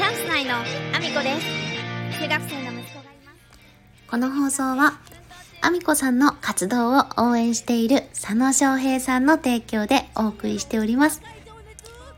[0.00, 4.94] チャンス内のアミコです中学生の息子がいますこの放送は、
[5.60, 11.20] アミコさんの活動を応援している佐野翔平さんの提供でお送りしております。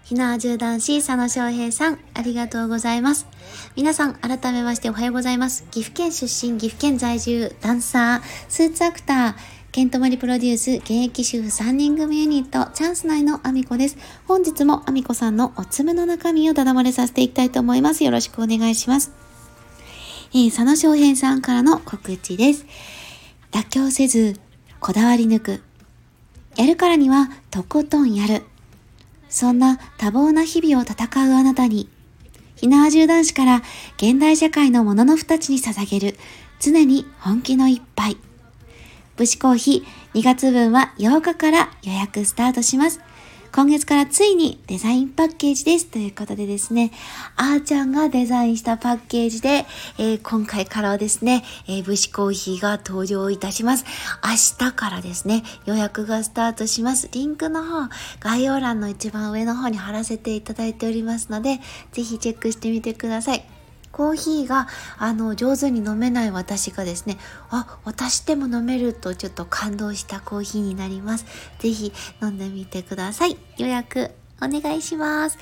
[0.04, 3.26] ひなわじゅう男子佐野翔平さん、ありがとうございます。
[3.74, 5.64] 皆さん、改めましておはようございます。
[5.72, 9.34] 岐阜県出身、岐阜県在住、ダンサー、スーツアクター、
[9.72, 13.96] ケントマリプロデュース、現役主婦3人組ユニット、チャンス内のアミコです。
[14.28, 18.04] 本日もアミコさんのおつむの中身をだだ漏れさせていきたいと思います。
[18.04, 19.12] よろしくお願いします。
[20.34, 22.66] えー、佐野翔平さんからの告知です。
[23.50, 24.38] 妥協せず、
[24.78, 25.62] こだわり抜く。
[26.56, 28.42] やるからには、とことんやる。
[29.30, 31.88] そんな多忙な日々を戦うあなたに、
[32.56, 33.62] ひなわじゅう男子から
[33.96, 36.18] 現代社会のもののふたちに捧げる、
[36.60, 38.18] 常に本気の一杯。
[39.16, 43.00] 武士コーヒー2月分は8日から予約スタートします。
[43.54, 45.84] 今月からついにデザインパッケージです。
[45.84, 46.90] ということでですね、
[47.36, 49.66] あーちゃんがデザインしたパッケージで、
[49.98, 53.84] えー今回からはですね、えー、武士コーヒーが登場いたします。
[54.24, 54.30] 明
[54.68, 57.10] 日からですね、予約がスタートします。
[57.12, 61.60] リンクの方、概要欄の一番上の方に貼らせていただいておりますので、
[61.92, 63.51] ぜひチェックしてみてください。
[63.92, 67.18] コーヒーがあの上手に飲めない私がですね
[67.50, 71.26] あ私でも飲めるとちょっと感動したコーヒーになります
[71.58, 75.38] ぜひ飲んでみてください予約お願いします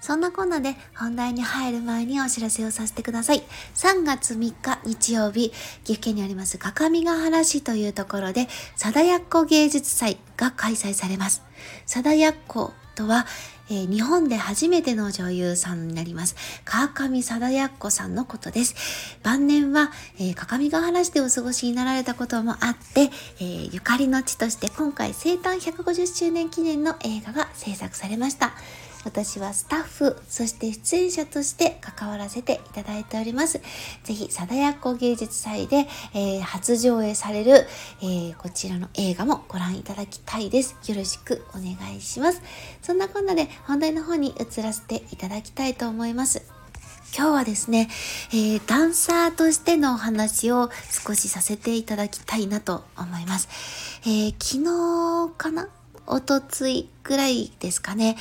[0.00, 3.42] そんなこんなで本題に入る前にお知らせをさせてください。
[3.74, 5.50] 3月3日日曜日、
[5.82, 11.42] 岐阜県にあります各務原市というところで、貞奴芸術祭が開催されます。
[11.86, 13.26] 貞奴とは、
[13.68, 16.34] えー日本で初めての女優さんになります。
[16.64, 18.74] 川上貞奴さんのことです。
[19.22, 28.52] 晩年は、えー、各務原市でお過ごしになられたこともあって、えーゆかりの地として今回生誕150周年記念の映画が制作されました。
[29.06, 33.60] 私はスタッフ、そして出演者として関わらせていただいております。
[34.02, 37.68] ぜひ、貞奴芸術祭で、えー初上映される、
[38.02, 40.76] えーこちらの映画もご覧いただきたいです。
[40.88, 42.42] よろしくお願いします。
[42.82, 46.42] そんなこんなで本題の方に移らせていただきたいと思います。
[47.16, 47.88] 今日はですね、
[48.32, 50.68] えーダンサーとしてのお話を
[51.06, 53.48] 少しさせていただきたいなと思います。
[54.02, 54.64] えー昨
[55.30, 55.68] 日かな？
[56.08, 58.16] おとついぐらいですかね。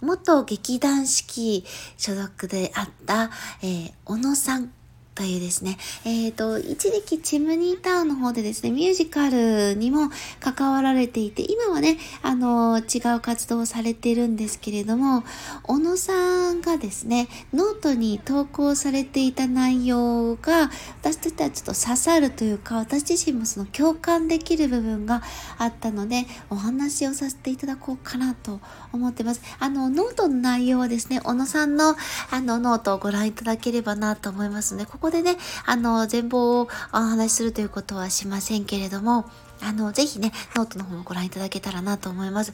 [0.00, 1.64] 元劇団四季
[1.96, 3.30] 所属であった、
[3.62, 4.72] えー小野さん
[5.18, 15.24] というですね、えっ、と、一時期チムニータウンの方でですね、ミュージカルにも関わられていて、今はね、あの、違う活動をされているんですけれども、
[15.64, 20.70] 小野さんがですね、ノートに投稿されていた内容が、
[21.00, 25.24] 私としてはちょっと刺さるというか、私自身もその共感できる部分が
[25.58, 28.60] あったので、お話をさせていただこうかなと
[28.92, 29.40] 思ってます。
[29.58, 31.96] あの、ノートの内容はですね、小野さんの
[32.30, 39.24] あのノートをご覧いただければなと思いますので、こここでね、あの、全貌をお話しするということはしませんけれども、
[39.60, 42.52] あの、ぜひね、ノートの方もご覧いただけたらなと思います。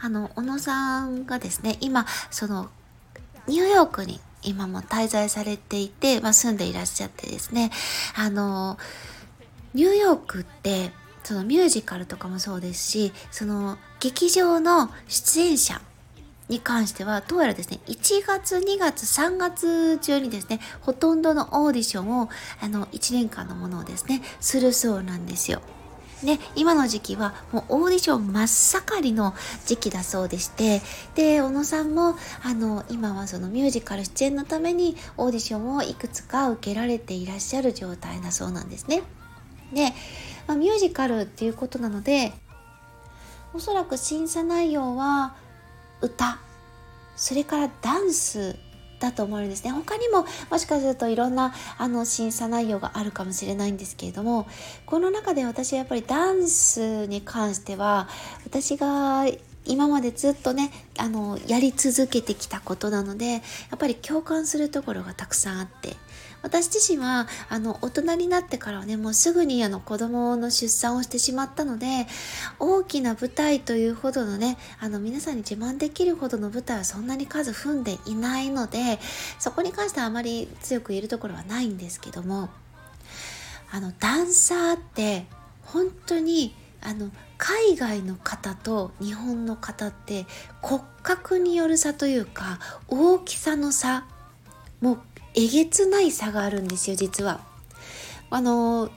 [0.00, 2.70] あの、小野さんがですね、今、その、
[3.46, 7.70] ニューヨークに今も滞在されていて、まあ、住んでいらっしゃってですね、
[8.14, 8.78] あの、
[9.72, 10.92] ニューヨークって、
[11.24, 15.80] そのミュージカルとかもそうですし、その劇場の出演者
[16.48, 22.28] に関しては、どうやらですね、1月、2月、3月中にですね、ほとんどのオーディションを、
[22.60, 25.62] あの、1年間のものをですね、するそうなんですよ。
[26.24, 29.34] で、今の時期はもうオーディション真っ盛りの
[29.66, 30.80] 時期だそうでして、
[31.14, 39.02] で、小野さんも、あの、今はそのミュージカル出演のためにオーディションをいくつか受けられていらっしゃる状態だそうなんですね。
[39.72, 39.92] で、
[40.46, 42.32] まあ、ミュージカルっていうことなので、
[43.52, 45.36] おそらく審査内容は
[46.04, 46.38] 歌、
[47.16, 48.56] それからダンス
[49.00, 49.70] だと思うんですね。
[49.70, 54.46] 他にももしかするといろんなあの審査内容があるかもしれないんですけれども、
[54.86, 58.08] この中で私はやっぱりダンスに関しては
[58.46, 59.26] 私が
[59.66, 63.38] 今までずっとねあのやり続けてきたことなのでや
[63.74, 65.96] っぱり共感するところがたくさんあって
[66.44, 72.06] 私自身はあの大人になってからはねもうすぐにあの子供の出産をしてしまったので
[72.60, 79.00] 大きな舞台というほどのねあの皆さんに自慢できるほどの舞台はそんなに数踏んでいないので
[79.38, 82.50] そこに関してはあまり強く言えるところはないんですけども
[83.72, 85.24] あのダンサーって
[85.62, 90.26] 本当にあの海外の方と日本の方って
[90.60, 92.58] 骨格による差というか
[92.88, 94.04] 大きさの差
[94.82, 95.00] もう
[95.34, 97.40] えげつない差があるんですよ実は。
[98.30, 98.90] あの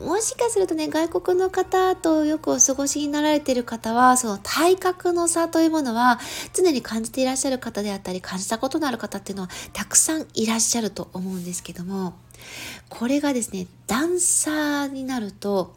[0.00, 6.18] もしかするとね、外国の方とよくお過ごしになられてる方は、その体格の差というものは
[6.54, 12.14] 常に感じていらっしゃる方であったり、感じたことのある方っていうのはたくさんいらっしゃると思うんですけども、
[12.88, 15.74] これがですね、ダンサーになると、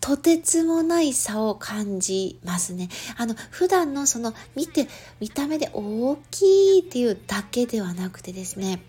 [0.00, 2.90] とてつもない差を感じますね。
[3.16, 4.88] あの、普段のその見て、
[5.18, 8.82] 見た目で大きいっていうだけではなくてですね、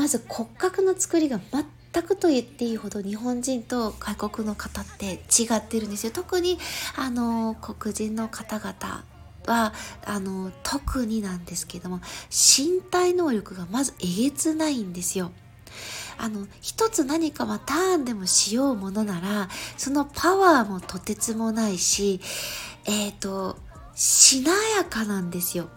[0.00, 1.38] まず骨格の作りが
[1.92, 6.10] 全くと言っていいほど日本人と外国の方って違ってるんですよ。
[6.10, 6.58] 特に
[6.96, 9.04] あの黒人の方々
[9.44, 9.74] は
[10.06, 12.00] あの特になんですけども
[12.30, 15.32] 身体能力がまずえげつないんですよ。
[16.16, 22.22] あの一つ何かはターンでもしようものならそのパワーもとてつもないし
[22.86, 23.58] えっ、ー、と
[23.94, 25.68] しなやかなんですよ。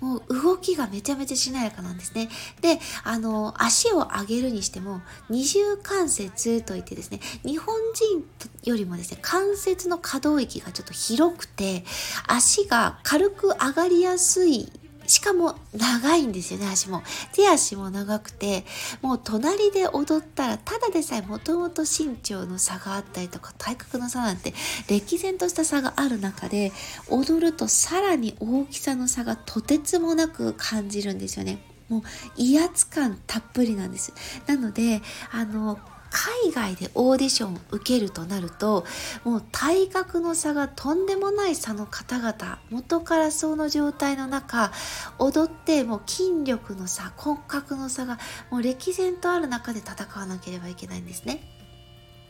[0.00, 2.28] もう動きがめちゃめちゃしなやかなんですね。
[2.60, 8.24] で、あの、足を上げるにしても、二重関節といってですね、日本人
[8.64, 11.84] よりもですね、関節の可動域がちょっと広くて、
[12.26, 14.72] 足が軽く上がりやすい
[15.10, 17.02] しかも長いんですよね、足も。
[17.32, 18.64] 手足も長くて、
[19.02, 24.54] もう隣で踊ったら、ただでさえもともと身長の差があったりとか、体格の差なんて、
[24.88, 26.72] 歴然とした差がある中で、
[27.08, 31.58] 踊るとさらに大きさの差がとてつもなく感じるんですよね。
[31.88, 32.02] もう
[32.36, 34.12] 威圧感たっぷりなんです。
[34.46, 35.02] なので、
[35.32, 35.80] あの、
[36.10, 38.84] 海外でオーディションを受けるとなると
[39.24, 44.72] もう体格の差がとんでもない差の方々元からその状態の中
[45.18, 48.18] 踊ってもう筋力の差骨格の差が
[48.50, 51.59] もう歴然とある中で戦わなければいけないんですね。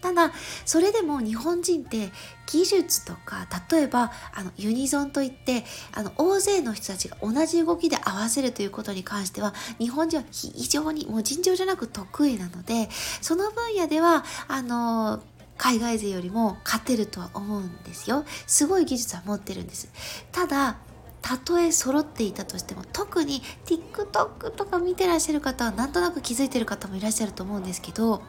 [0.01, 0.33] ただ
[0.65, 2.11] それでも日本人って
[2.47, 12.89] 技術とか例えばあのユニゾンといってあの大勢の人たちが同じ動きで合わせるということに関しては日本人は非常にもう尋常じゃなく得意なので
[13.21, 15.23] その分野ではあの
[15.57, 18.25] 海外勢よりも勝てるとは思うんですよ。
[18.47, 19.91] すごい技術は持ってるんです。
[20.33, 20.79] ただ
[21.21, 28.23] たとえ揃っていたとしても特に TikTok とか見てらっしゃる方はなんとなく気づいてる方もいらっしゃると思うんですけど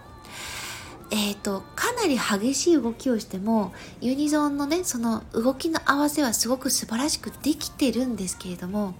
[1.13, 8.93] えーと、かなり激しい動きをしてもユニゾンのねその動きの合わせはすごく素晴らしくできてるんですけれども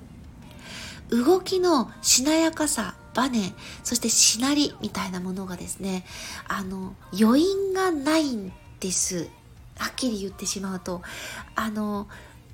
[1.09, 3.53] 動きのしなやかさバネ
[3.83, 6.05] そしてしなりみたいなものがですね
[6.47, 9.29] あの余韻がないんです。
[9.77, 11.01] はっきり言ってしまうと
[11.55, 12.07] あの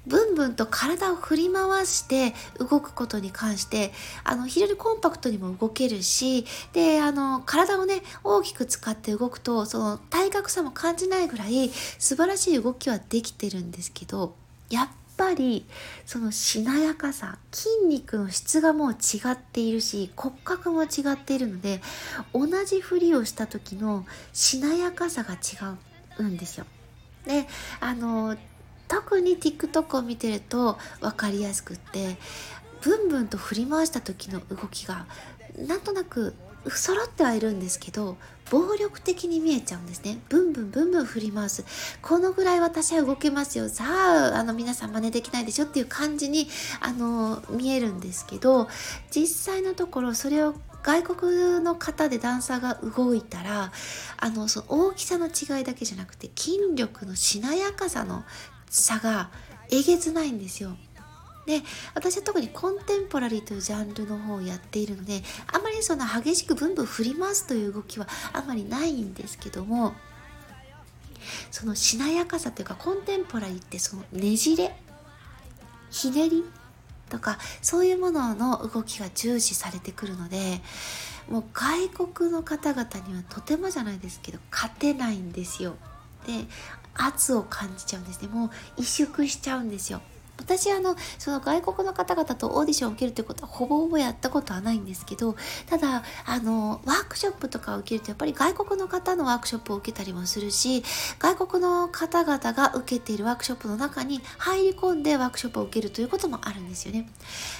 [0.07, 3.91] ブンブンと体を振り回して動くことに関して
[4.23, 14.33] あの非常にコンパクトにも動けるしであの体をね大きく使って動くとその体格差も感じないぐらい素晴らしい動きはできてるんですけど
[14.69, 14.87] やっ
[15.17, 15.65] ぱり
[16.05, 18.95] そのしなやかさ筋肉の質がもう違
[19.31, 21.81] っているし骨格も違っているので
[22.33, 25.75] 同じ振りをした時のしなやかさが違
[26.19, 26.65] うんですよ。
[27.25, 27.45] で
[27.81, 28.37] あの
[28.87, 32.17] 特に TikTok を見てると分かりやすくって
[32.81, 35.05] ブンブンと振り回した時の動きが
[35.57, 36.35] なんとなく
[36.69, 38.17] 揃ってはいるんですけど
[38.49, 40.19] 暴力的に見えちゃうんですね。
[40.29, 41.65] ブンブンブンブン振り回す。
[42.01, 43.67] このぐらい私は動けますよ。
[43.67, 43.83] さ
[44.33, 46.47] ああの皆さん真似できないでしょっていう感じに
[46.79, 48.69] あの見えるんですけど
[49.11, 53.71] 実際のところそれを外国の方でダンサーが動いたら
[54.17, 58.23] あのその大きさの違いだけじゃなくて筋力のしなやかさの
[58.81, 59.29] 差が
[59.71, 60.77] えげつないんですよ。
[61.45, 61.61] で
[61.93, 69.93] 私は特にコンテンポラリーというジャンルの方をやっているのであまりその激しくブンブン振り回すという動きはあまりないんですけども
[71.49, 74.75] そのしなやかさというかコンテンポラリーってそのねじれ
[75.89, 76.43] ひねり
[77.09, 80.59] とかそういうものの動きが重視されてくるので
[81.29, 85.75] もう外国の方々にはとてもじゃないですけど勝てないんですよ。
[86.25, 86.45] で
[86.97, 88.27] 圧を感じちゃうんですね。
[88.27, 90.01] もう萎縮しちゃうんですよ。
[90.37, 95.35] 私あのその外国の方々とオーディションを受けるってことはほぼほぼやったことはないんですけど
[95.67, 100.83] ただあのワークショップとかを受けるとやっぱり外国の方のワークショップを受けたりもするし
[101.19, 107.09] 外国の方々が受けているワークショップの中に入り込んでワークショップを受けるということもあるんですよね。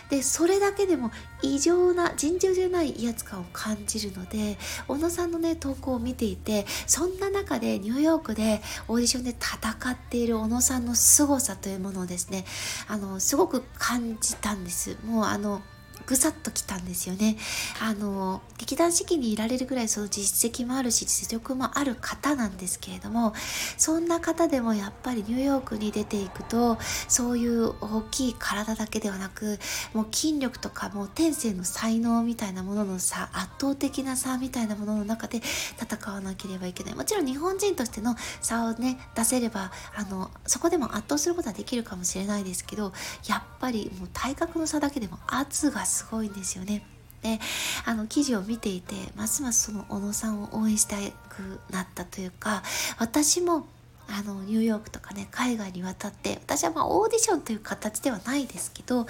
[0.09, 4.57] でそれだけでも異常な尋常じゃない威圧感を感じるので
[4.87, 12.45] 小野さんのね投稿を見ていてそんな中でニューヨークでオーディションで戦っている小野さんの凄さというものをですね
[12.87, 14.97] あのすごく感じたんです。
[15.05, 15.61] もうあの
[16.07, 17.37] ぐさっときたんですよね。
[17.81, 23.33] あの、劇団四季にいられるぐらいその実績もあるし、実力もある方なんですけれども、
[23.77, 26.77] そんな方でもやっぱりニューヨークに出ていくと、
[27.09, 29.59] そういう大きい体だけではなく、
[29.93, 35.41] もう筋力とかもう天性の才能みたいなものの差、圧倒的な差みたいなものの中で
[35.77, 36.95] 戦わなければいけない。
[36.95, 42.93] もちろん日本人としての差をね、出せれば、あの、そこでも圧倒することはできるかもしれないですけど、
[43.27, 46.85] やっぱりもう体格の差だけでも圧がすすごいんですよね。
[47.23, 47.39] で
[47.85, 50.97] あの記事を見ていてますますその小野さんを応援した
[51.29, 52.61] くなったというか
[52.99, 53.65] 私も
[54.07, 59.07] あのニューヨークとかね海外に渡って私はまあオーディションという形ではないですけど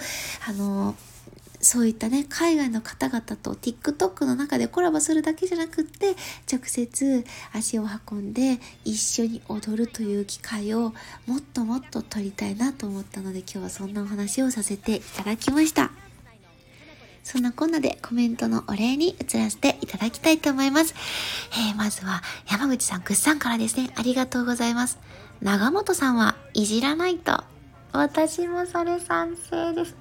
[0.48, 0.94] あの
[1.60, 6.14] そういったね海外の方々と TikTok の中でコラボするだけじゃなくって
[6.50, 10.94] 直接足を運んで一緒に踊るという機会を
[11.26, 15.90] もっともっと取りたいなと思ったので今日はそんなお話をさせていただきました。
[17.28, 20.94] そんなこんなでコメントのお礼に移らせていただきたいと思います。
[21.52, 24.98] えー、まずは山口さん、ぐっさんからですね、ありがとうございます。
[25.42, 27.44] 長本さんはいじらないと。
[27.92, 29.94] 私もそれ賛成です。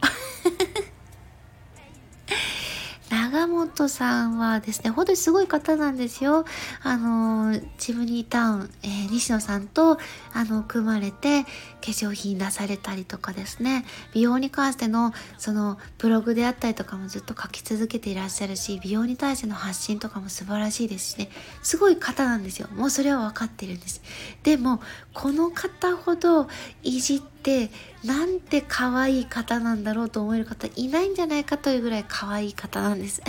[3.87, 6.45] さんはですね、本当にすごい方なんですよ。
[6.81, 9.99] あの、ジムニータウン、えー、西野さんと、
[10.33, 11.49] あの、組まれて、化
[11.91, 21.29] 粧品出されたりとかですね、美容に関しての、その、ブログであったりとかもずっと書き続けていらっしゃるし、美容に対しての発信とかも素晴らしいですしね、
[21.61, 22.67] すごい方なんですよ。
[22.73, 24.01] もうそれは分かってるんです。
[24.41, 24.81] でも、
[25.13, 26.47] この方ほど、
[26.81, 27.69] いじって、て
[28.03, 33.21] なんて可愛い方なんだろうと思える方いないんじゃないかというぐらい可愛い方なんです。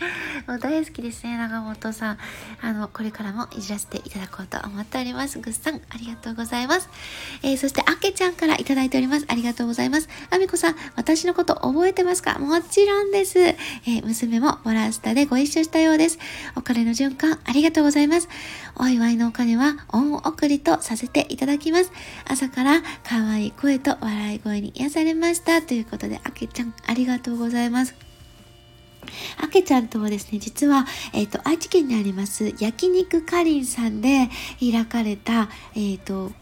[0.60, 2.18] 大好きですね、長本さん。
[2.60, 5.38] あの、これからもいじらせていただこうと思っております。
[5.38, 6.88] ぐっさん、ありがとうございます。
[7.42, 9.26] えー、そして、あけちゃんからいただいております。
[9.28, 10.08] ありがとうございます。
[10.30, 12.38] あみこさん、私のこと覚えてますか？
[12.38, 13.38] もちろんです。
[13.38, 16.18] えー、娘もボラスタでご一緒したようです。
[16.54, 18.28] お金の循環、ありがとうございます。
[18.76, 21.92] お祝いのお金は恩送りとさせていただきます。
[22.26, 25.62] 朝から可愛い声と笑い声に癒されました。
[25.62, 28.15] ということで、あけちゃん、ありがとうございます。
[29.42, 34.28] あけちゃんとはですね、実は、えっ、ー、と、愛知県にあります焼肉かりんさんで
[34.60, 36.32] 開かれた、えっ、ー、と、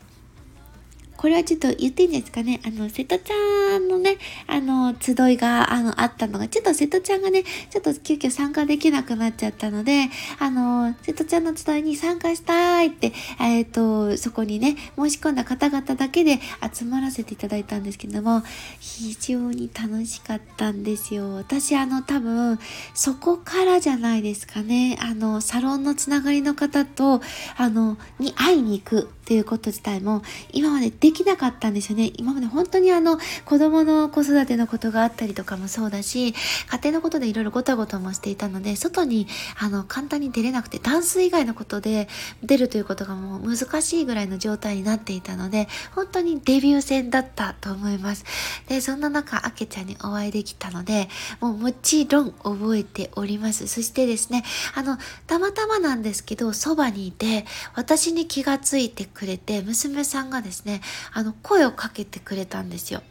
[1.25, 2.61] これはちょっと言っていいんですかね？
[2.67, 16.41] あの、瀬戸ちゃんのね、あの、集いが、あの、あったのが、ちょっと瀬戸ちゃんがね、ちょっと急遽参加できなくなっちゃったので、あの、瀬戸ちゃんの集いに参加したいって、えっ、ー、と、そこにね、申し込んだ方々だけで
[16.71, 18.43] 集まらせていただいたんですけども、
[18.79, 21.37] 非常に楽しかったんですよ。
[21.37, 22.59] 私、あの、多分、
[22.93, 24.99] そこからじゃないですかね。
[25.01, 27.23] あの、サロンのつながりの方と、
[27.57, 30.21] あの、に会いに行くっていうこと自体も、
[30.53, 32.13] 今までできなかったんですよね。
[32.17, 36.35] 今まで本当にあの子供の子育てのことがあったりとかもそうだし、
[36.69, 39.27] 家庭のことでいろいろごたごたもしていたので、外に
[39.59, 42.09] あの簡単に出れなくて、ダンス以外のことで
[42.43, 48.25] 出るということがもう難しいぐらいの状態になっていたので、本当にデビュー戦だったと思います。
[48.69, 51.09] で、そんな中、あけちゃんにお会いできたので、
[51.41, 53.67] もうもちろん覚えております。
[53.69, 54.45] そしてですね、
[54.75, 60.81] あの、たまたまなんですけど、そばにいて、私に気がついてくれて、娘さんがですね、
[61.13, 63.03] あの、声をかけてくれたんですよ。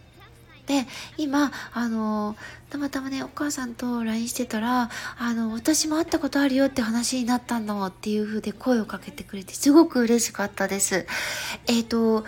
[0.66, 0.86] で、
[1.18, 2.38] 今、あの、
[2.70, 11.06] たまたまね、お母さんと LINE してたら、あの、私も会ったことあるよって話になったんだっていう風で声をかけてくれて、すごく嬉しかったです。
[11.68, 12.24] えっ、ー、と、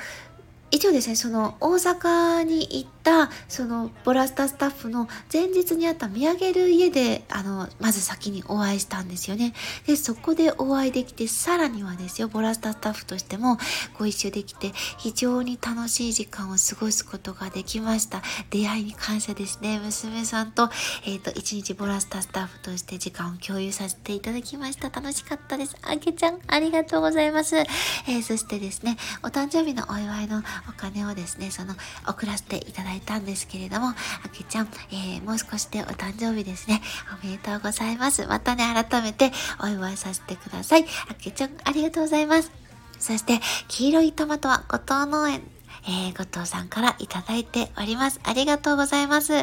[0.72, 9.54] 一応ですね、その大阪に行ったそのボラスタスタッフの前日にあった見上げる家であのまず先にお会いしたんですよね。
[9.86, 13.58] で、そこでお会いできてさらにはですよ、ボラスタスタッフとしても
[13.98, 18.22] ご一緒できて非常に楽しい時間を過ごすことができました。
[18.50, 19.80] 出会いに感謝ですね。
[19.80, 20.70] 娘さんと、
[21.06, 24.90] えっ、ー、と、一日ボラスタスタッフとして時間を共有させていただきました。
[24.90, 25.78] 楽しかったです。
[25.84, 27.56] あげちゃん、ありがとうございます。
[27.56, 31.76] えー、そしてですね、お誕生日のお祝いのお金をですね、その、
[32.08, 33.96] 送らせていただいたんですけれども、あ
[34.32, 36.82] けちゃん、えー、もう少しでお誕生日ですね。
[37.22, 38.26] おめでとうございます。
[38.28, 39.32] またね、改めて
[39.62, 40.86] お祝いさせてください。
[41.10, 42.52] あけちゃん、ありがとうございます。
[43.00, 45.42] そして、黄色いトマトは後藤農園、
[45.88, 48.20] えー、後藤さんからいただいております。
[48.24, 49.34] ありがとうございます。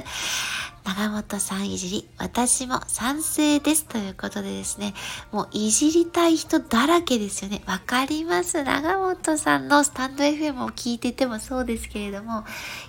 [0.85, 3.85] 長本さんいじり、私も賛成です。
[3.85, 4.95] ということでですね、
[5.31, 7.63] もういじりたい人だらけですよね。
[7.67, 8.63] わかります？
[8.65, 12.45] 長本さんのスタンド FM を聞いててもそうですけれども、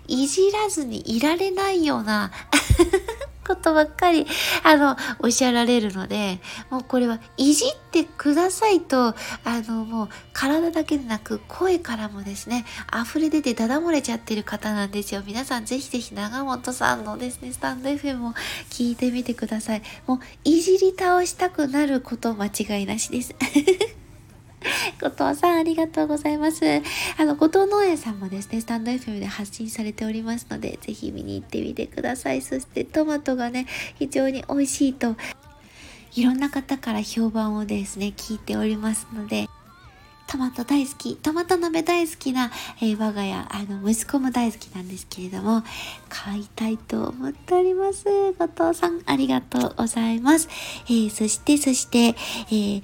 [0.08, 2.32] いじらずにいられないような
[3.44, 4.26] ことばっかり、
[4.64, 9.16] あの、おっしゃられるので、もうこれはいじってくださいと、あ
[9.68, 15.24] の、もう体だけでなく声からもですね、溢れ出てダダ漏れちゃってる方なんですよ。
[15.26, 18.34] 皆さんぜひぜひ長本さんのですね、スタンド FM を
[18.70, 19.82] 聞いてみてください。
[20.08, 23.36] もう、いじり倒したくなること間違いなしです。
[25.02, 26.64] 後藤さん、ありがとうございます。
[27.18, 32.42] あの、後藤農園さんもですね、スタンド FM で発信されておりますので、ぜひ見に行ってみてください。
[32.42, 33.68] そしてトマトがね、
[34.00, 35.16] 非常に美味しいと、
[36.16, 39.48] いろんな方から評判をですね、聞いておりますので、
[40.28, 42.52] トマト大好き、トマト鍋大好きな、
[42.82, 45.64] えー、我が家、あの、息子も大好きなんですけれども、
[46.10, 48.06] 買いたいと思っております。
[48.40, 50.48] 後藤さん、ありがとうございます。
[50.86, 52.84] えー、そして、そして、えー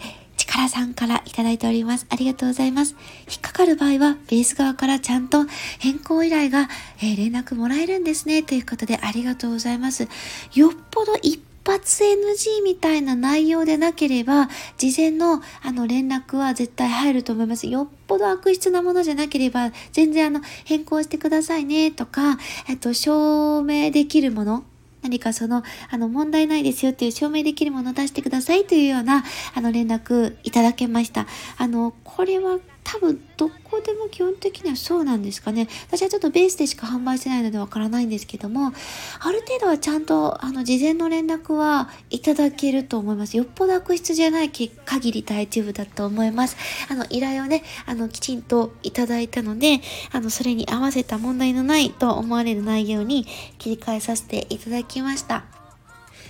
[0.49, 2.07] 力さんからいただいております。
[2.09, 2.95] ありがとうございます。
[3.29, 5.45] 引っかかる場合は、ベース側からちゃんと
[5.77, 6.67] 変更依頼が、
[7.01, 8.41] え、連絡もらえるんですね。
[8.41, 10.07] ということで、ありがとうございます。
[10.53, 17.67] よっぽど一発 NG みたいな内容でなければ、事前のあの連絡は絶対入ると思います。
[17.67, 22.37] よっぽど悪質なものじゃなければ、全然あの変更してくださいねとか、
[22.67, 24.63] えっと、証明できるもの
[25.01, 31.27] 何かその、あの、問題ないですよっていう証明できるものを出してくださいというような、あの、連絡いただけました。
[31.57, 35.67] あの、これは多分どこでも基本的にはそうなんですかね。
[35.87, 38.73] 私はちょっとベースでしか販売してないのでわからないんですけども、
[39.19, 43.37] ある程度はちゃんとあの事前の連絡はいただけると思います。
[43.37, 46.57] よっぽど悪質じゃない限り大丈夫だと思います。
[46.89, 49.81] あの依頼をね、あのきちんといただいたので、
[50.11, 53.27] あのそれに合わせた問題のないと思われる内容に
[53.59, 55.58] 切り替えさせていただきました。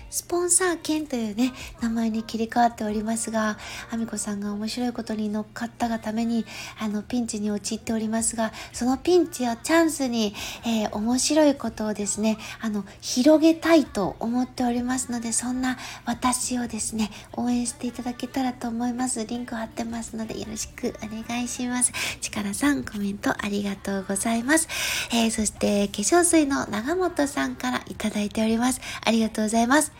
[0.09, 3.57] スポンサー券というね、名前に切り替わっておりますが、
[3.91, 6.45] あみこさんが面白いことに乗っかったがために、
[6.79, 10.33] あの、ピンチに陥っておりますが、そのピンチをチャンスに、
[10.65, 19.25] えー、面白いことをですね、あの、広げたいと思っておりますので、そんな私をですね、応援していただけたらと思います。
[19.25, 21.91] リンク貼ってますので、よろしくお願いします。
[22.21, 24.67] 力さん、コメントありがとうございます。
[25.11, 28.81] えー、そして、化粧水の長本さんからいただいております。
[29.05, 29.91] ありがとうございます。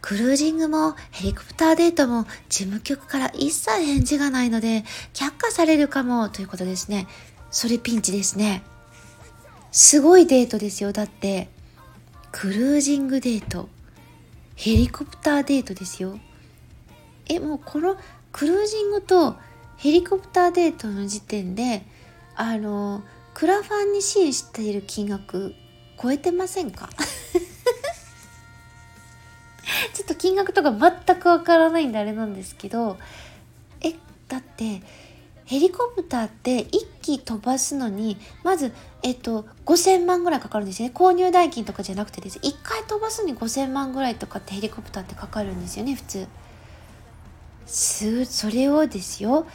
[0.00, 7.08] クルージングもヘリコプターデートも事務局から一切返事がないので却下されるかもということですね。
[7.50, 8.62] それピンチですね。
[9.72, 10.92] すごいデートですよ。
[10.92, 11.48] だって、
[12.32, 13.68] クルージングデート、
[14.54, 16.18] ヘリコプターデートですよ。
[17.28, 17.98] え、もうこの
[18.32, 19.36] クルージングと
[19.76, 21.84] ヘリコプターデートの時点で、
[22.34, 23.02] あの、
[23.34, 25.54] クラファンに支援している金額
[26.02, 26.88] 超えてませんか？
[30.16, 32.96] と金額とか全くわからないんであれなんですけど
[33.80, 33.92] え
[34.28, 34.82] だって
[35.46, 36.68] ヘリコプターって1
[37.02, 38.72] 機飛ばすのにまず、
[39.04, 40.94] えっと、5000万ぐらいかかるんですよね。
[40.94, 42.40] 購入代金とかじゃなくてです。
[42.40, 46.26] 1回飛ばすに5000万ぐらいとかってヘリコプターってかかるんですよね普通。
[47.64, 49.46] すそれをですよ。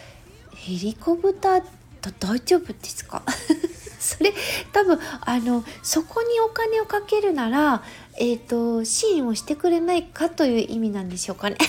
[0.55, 1.63] ヘリコプター
[2.01, 3.23] と大丈夫ですか？
[3.99, 4.33] それ
[4.71, 7.83] 多分あのそこにお金をかけるなら
[8.17, 11.57] えっ、ー、と支援をしてくれないかという意味なんでしょうかね。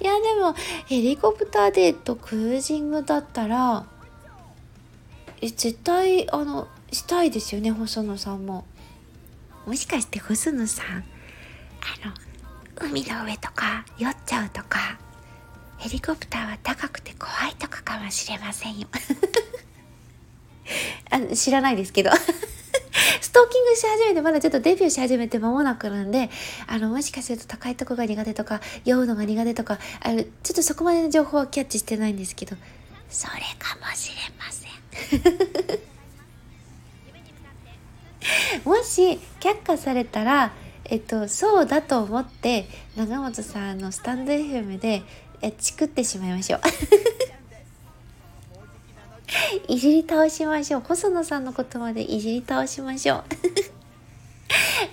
[0.00, 0.54] いやでも
[0.86, 3.86] ヘリコプターでとクルージングだったら
[5.40, 8.64] え絶対あのしたいですよね細野さんも。
[9.66, 11.04] もしかして細野さんあ
[12.06, 12.12] の
[12.76, 14.98] 海の上とか酔っちゃうとか
[15.78, 18.88] ヘリコプターは高くて怖いとかかもしれませんよ。
[21.10, 22.10] あ知らないですけど
[23.20, 26.30] ストーキングし始めてまだちょっとデビューし始めて間もなくなんで
[26.66, 32.56] あのもしかすると高いとこが苦手とか酔うのが苦手とかあのちょっとそこまでの情報はキャッチしてないんですけど
[33.08, 35.94] それかもしれません。
[38.64, 40.52] もし却下されたら
[40.84, 45.02] えっとそうだと思って長本さんのスタンド FM で
[45.42, 46.60] えチクってしまいましょう。
[49.68, 50.80] いじり倒しましょう。
[50.82, 53.73] 細野さんのことまでいじり倒しましょう。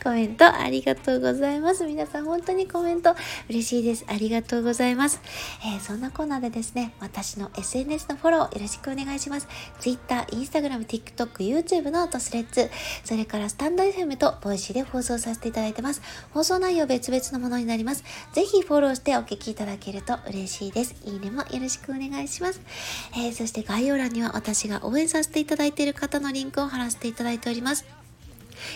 [0.01, 1.85] コメントありがとうございます。
[1.85, 3.15] 皆さん本当にコメント
[3.49, 4.03] 嬉しいです。
[4.07, 5.21] ありがとうございます。
[5.63, 9.47] えー、そんなコーナーでですね、私の SNS のフォローよろしくお願いします。
[9.79, 12.71] Twitter、Instagram、TikTok、YouTube のと Threads、
[13.03, 16.01] それからスタンド FM とボイシーで放送させていただいてます。
[16.33, 18.03] 放送内容別々のものになります。
[18.33, 20.95] ぜひフォローしてお聞きいただけると嬉しいです。
[21.05, 22.59] いいねもよろしくお願いします。
[23.13, 28.00] えー、そして概要欄には私が応援させていただいている方のリンクを貼らせていただいております。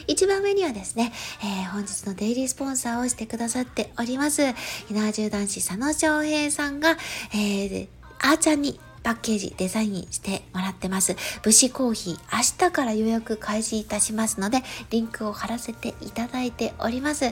[0.08, 4.54] 一番上にはですね、えー、本日のデイリースポンサーをしてくださっております、
[4.88, 6.98] ひなわじゅう男子佐野翔平さんが、
[7.34, 7.88] えー、
[8.20, 11.16] あーちゃんにパッケージデザインしてもらってます。
[11.44, 17.26] 武士コーヒー、明日から予約開始いたしますので、リンクを貼らせていただいております。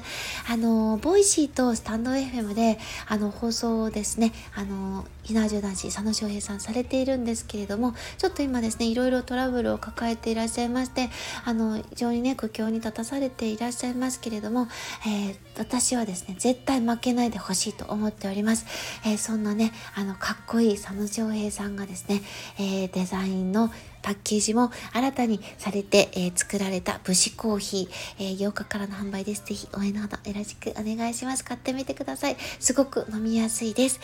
[0.48, 11.10] あの、 Voicy と stand.fm で、あの、放送をですね、あの、ひなじゅ男子、佐野翔平さんされているんですけれども、ちょっと今ですね、いろいろトラブルを抱えていらっしゃいまして、
[11.44, 14.68] あの、非常にね、苦境に立たされていらっしゃいますけれども、
[15.08, 18.68] えー、私はですね、絶対負けないでほしいと思っております。
[19.06, 22.22] えー、そんなね、あの、かっこいい佐野翔平さんがですね、
[22.60, 23.72] えー、デザインの
[24.04, 29.44] パッケージも新たにされて、えー、作られた武士コーヒー、えー、8日からの販売です。
[29.46, 31.44] ぜひ応援のほどよろしくお願いします。
[31.44, 32.36] 買ってみてください。
[32.60, 34.00] すごく飲みやすいです。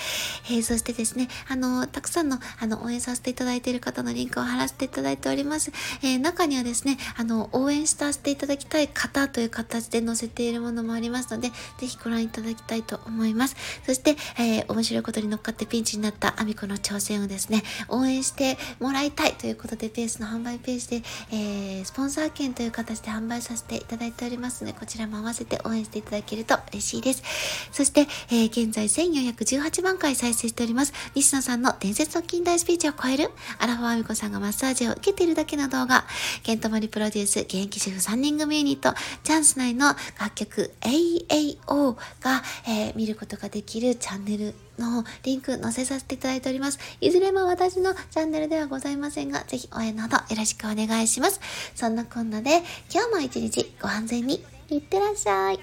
[0.50, 5.72] えー、そしてですね、あの、たくさんの、あの、応援させていただいている方のリンクを貼らせていただいております。
[6.02, 13.58] え中にはですね、あの、応援させていただきたい方という形で載せているものもありますので、ぜひご覧いただきたいと思います。
[13.86, 27.24] そして、え面白いことに乗っかってピンチになったアミコの挑戦をですね、応援してもらいたいということで、ペースの販売ページで、えー、スポンサー券という形で販売させていただいておりますので、こちらも合わせて応援していただけると嬉しいです。
[27.72, 36.06] そして、えー、現在1418万回再生しております、西野さんの伝説の近代スピーチを超える、アラフォーアミコさんがマッサージを受けているだけの動画、
[36.44, 46.80] ケントマリプロデュース、現役主婦3人組ユニット、チャンス内の楽曲 AAO が、えー、見ることができるチャンネルのリンク載せさせていただいております。
[47.02, 51.40] いずれも私のチャンネルではございませんが、ぜひ応援のほどよろしくお願いします。
[51.76, 55.60] そんなこんなで、今日も一日ご安全にいってらっしゃい。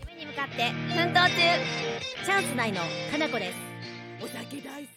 [0.00, 1.36] 夢に向かって奮闘中
[2.24, 3.58] チャンス内のかなこです。
[4.24, 4.95] お酒大好き